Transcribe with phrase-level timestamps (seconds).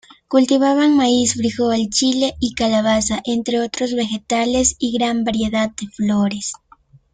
[0.27, 6.53] Cultivaban maíz, frijol, chile y calabaza, entre otros vegetales, y gran variedad de flores.